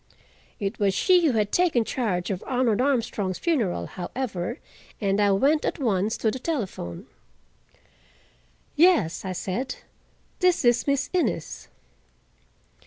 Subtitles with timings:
[0.59, 4.57] It was she who had taken charge of Arnold Armstrong's funeral, however,
[4.99, 7.05] and I went at once to the telephone.
[8.75, 9.75] "Yes," I said,
[10.39, 11.67] "this is Miss Innes."